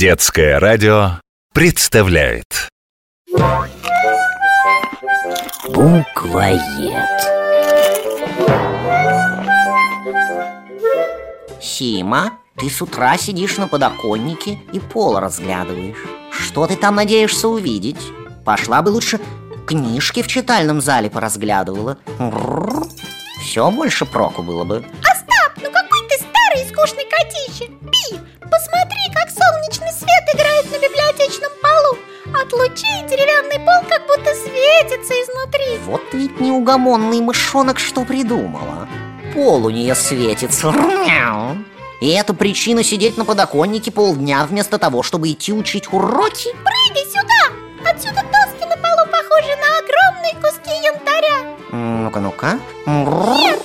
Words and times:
Детское 0.00 0.58
радио 0.58 1.20
представляет 1.52 2.70
Буквоед. 5.68 7.04
Сима, 11.60 12.32
ты 12.56 12.70
с 12.70 12.80
утра 12.80 13.18
сидишь 13.18 13.58
на 13.58 13.68
подоконнике 13.68 14.58
и 14.72 14.80
пол 14.80 15.20
разглядываешь. 15.20 16.02
Что 16.32 16.66
ты 16.66 16.76
там 16.76 16.94
надеешься 16.94 17.48
увидеть? 17.48 18.00
Пошла 18.46 18.80
бы 18.80 18.88
лучше 18.88 19.20
книжки 19.66 20.22
в 20.22 20.28
читальном 20.28 20.80
зале 20.80 21.10
поразглядывала. 21.10 21.98
Все 23.42 23.70
больше 23.70 24.06
проку 24.06 24.42
было 24.42 24.64
бы. 24.64 24.82
Котище 27.20 27.66
Пи, 27.90 28.18
посмотри, 28.40 29.12
как 29.14 29.30
солнечный 29.30 29.92
свет 29.92 30.24
играет 30.34 30.64
на 30.70 30.78
библиотечном 30.78 31.50
полу 31.62 31.98
От 32.40 32.52
лучей 32.52 33.06
деревянный 33.08 33.58
пол 33.58 33.88
как 33.88 34.06
будто 34.06 34.34
светится 34.34 35.14
изнутри 35.14 35.78
Вот 35.84 36.02
ведь 36.12 36.40
неугомонный 36.40 37.20
мышонок 37.20 37.78
что 37.78 38.04
придумала. 38.04 38.88
Пол 39.34 39.66
у 39.66 39.70
нее 39.70 39.94
светится. 39.94 40.72
И 42.00 42.08
это 42.08 42.32
причина 42.32 42.82
сидеть 42.82 43.16
на 43.16 43.24
подоконнике 43.24 43.90
полдня 43.92 44.44
вместо 44.46 44.78
того, 44.78 45.02
чтобы 45.02 45.30
идти 45.30 45.52
учить 45.52 45.92
уроки? 45.92 46.48
Прыгай 46.64 47.04
сюда! 47.06 47.90
Отсюда 47.90 48.22
доски 48.32 48.64
на 48.64 48.76
полу 48.76 49.06
похожи 49.10 49.54
на 49.56 49.78
огромные 49.78 50.34
куски 50.42 50.70
янтаря 50.82 51.56
Ну-ка, 51.72 52.20
ну-ка. 52.20 52.58
Нет, 52.86 53.60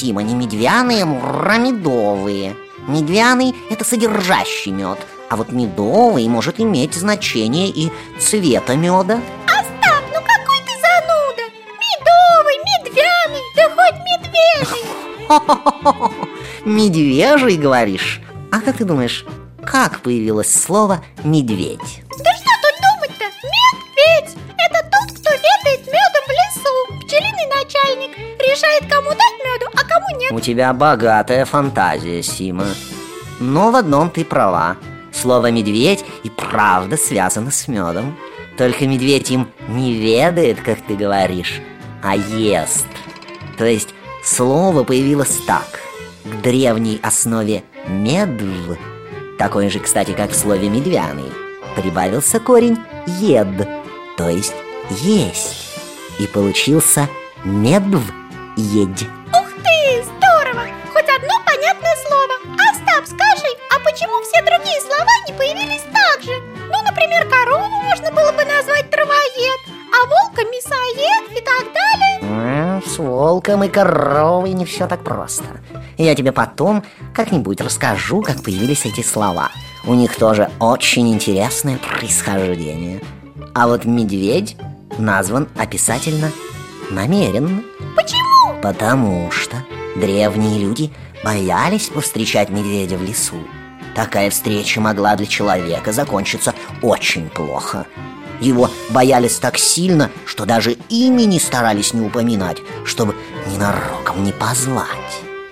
Сима, 0.00 0.22
не 0.22 0.34
медвяные, 0.34 1.02
а 1.02 1.58
медовые. 1.58 2.56
Медвяный– 2.88 3.54
это 3.70 3.84
содержащий 3.84 4.72
мед, 4.72 4.98
а 5.28 5.36
вот 5.36 5.52
медовый 5.52 6.26
может 6.26 6.58
иметь 6.58 6.94
значение 6.94 7.68
и 7.68 7.92
цвета 8.18 8.76
меда. 8.76 9.20
Остап, 9.44 10.02
ну 10.08 10.20
какой 10.22 10.58
ты 10.64 10.72
зануда 10.80 11.42
Медовый, 11.84 12.56
медвяный, 12.64 13.42
да 13.54 13.68
хоть 13.76 13.98
медвежий 14.64 14.84
Медвежий, 16.64 17.56
говоришь? 17.58 18.22
А 18.50 18.62
как 18.62 18.78
ты 18.78 18.86
думаешь, 18.86 19.26
как 19.62 20.00
появилось 20.00 20.50
слово 20.50 21.04
«медведь»? 21.24 22.02
Да 22.08 22.32
что 22.32 22.50
тут 22.62 22.74
думать-то? 22.80 23.26
Медведь! 23.44 24.34
Это 24.56 24.82
тот, 24.84 25.18
кто 25.18 25.30
ведает 25.34 25.86
медом 25.86 26.24
в 26.26 26.30
лесу 26.30 27.04
Пчелиный 27.04 27.46
начальник 27.54 28.16
Решает, 28.40 28.90
кому 28.90 29.10
дать 29.10 29.38
меду, 29.44 29.79
У 30.30 30.38
тебя 30.38 30.72
богатая 30.72 31.44
фантазия, 31.44 32.22
Сима. 32.22 32.66
Но 33.40 33.72
в 33.72 33.76
одном 33.76 34.10
ты 34.10 34.24
права. 34.24 34.76
Слово 35.12 35.50
«медведь» 35.50 36.04
и 36.22 36.30
правда 36.30 36.96
связано 36.96 37.50
с 37.50 37.66
медом. 37.66 38.16
Только 38.56 38.86
медведь 38.86 39.30
им 39.32 39.48
не 39.68 39.94
ведает, 39.94 40.60
как 40.60 40.80
ты 40.82 40.94
говоришь, 40.94 41.60
а 42.02 42.14
ест. 42.16 42.86
То 43.58 43.64
есть 43.64 43.88
слово 44.22 44.84
появилось 44.84 45.36
так. 45.46 45.80
К 46.24 46.42
древней 46.42 47.00
основе 47.02 47.64
«медв», 47.88 48.78
такой 49.36 49.68
же, 49.68 49.80
кстати, 49.80 50.12
как 50.12 50.30
в 50.30 50.36
слове 50.36 50.68
«медвяный», 50.68 51.32
прибавился 51.74 52.38
корень 52.38 52.78
«ед», 53.06 53.68
то 54.16 54.28
есть 54.28 54.54
«есть». 54.90 55.56
И 56.18 56.26
получился 56.26 57.08
«медв-едь». 57.44 59.08
Другие 64.80 64.96
слова 64.96 65.10
не 65.26 65.32
появились 65.32 65.82
так 65.92 66.22
же? 66.22 66.32
Ну, 66.68 66.82
например, 66.82 67.28
корову 67.28 67.68
можно 67.82 68.10
было 68.10 68.32
бы 68.32 68.44
назвать 68.44 68.90
травоед 68.90 69.60
А 69.92 70.06
волка 70.06 70.42
мясоед 70.44 71.30
и 71.30 71.40
так 71.40 71.66
далее 71.72 72.82
С 72.86 72.98
волком 72.98 73.64
и 73.64 73.68
коровой 73.68 74.52
не 74.52 74.64
все 74.64 74.86
так 74.86 75.04
просто. 75.04 75.44
Я 75.98 76.14
тебе 76.14 76.32
потом 76.32 76.82
как-нибудь 77.14 77.60
расскажу, 77.60 78.22
как 78.22 78.42
появились 78.42 78.86
эти 78.86 79.02
слова. 79.02 79.50
У 79.84 79.94
них 79.94 80.16
тоже 80.16 80.50
очень 80.58 81.12
интересное 81.12 81.78
происхождение. 81.78 83.00
А 83.54 83.66
вот 83.66 83.84
медведь 83.84 84.56
назван 84.98 85.48
описательно 85.56 86.30
намеренно. 86.90 87.62
Почему? 87.96 88.60
Потому 88.62 89.30
что 89.30 89.56
древние 89.96 90.58
люди 90.58 90.90
боялись 91.22 91.88
повстречать 91.88 92.48
медведя 92.48 92.96
в 92.96 93.02
лесу. 93.02 93.36
Такая 93.94 94.30
встреча 94.30 94.80
могла 94.80 95.16
для 95.16 95.26
человека 95.26 95.92
закончиться 95.92 96.54
очень 96.82 97.28
плохо. 97.28 97.86
Его 98.40 98.70
боялись 98.90 99.38
так 99.38 99.58
сильно, 99.58 100.10
что 100.24 100.46
даже 100.46 100.72
имени 100.88 101.38
старались 101.38 101.92
не 101.92 102.00
упоминать, 102.00 102.58
чтобы 102.84 103.14
ненароком 103.46 104.24
не 104.24 104.32
позвать. 104.32 104.88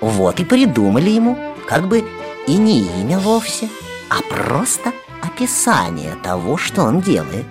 Вот 0.00 0.40
и 0.40 0.44
придумали 0.44 1.10
ему 1.10 1.36
как 1.66 1.86
бы 1.86 2.04
и 2.46 2.54
не 2.54 2.80
имя 2.80 3.18
вовсе, 3.18 3.68
а 4.08 4.22
просто 4.22 4.92
описание 5.22 6.16
того, 6.22 6.56
что 6.56 6.82
он 6.82 7.00
делает. 7.00 7.44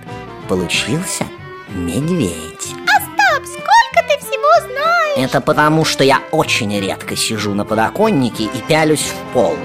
Получился 0.48 1.25
медведь. 1.69 2.74
Остап, 2.86 3.46
сколько 3.46 4.08
ты 4.08 4.18
всего 4.19 4.72
знаешь? 4.72 5.18
Это 5.18 5.42
потому, 5.42 5.86
что 5.86 6.04
я 6.04 6.22
очень 6.31 6.80
редко 6.80 7.16
сижу 7.16 7.54
на 7.54 7.66
подоконнике 7.66 8.46
и 8.46 8.62
пялюсь 8.68 9.12
в 9.12 9.34
пол. 9.34 9.56